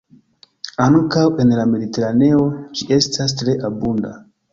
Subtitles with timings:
[0.85, 2.39] Ankaŭ en la Mediteraneo
[2.79, 4.15] ĝi estas tre abunda.